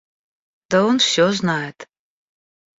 [0.71, 1.87] Да он все знает.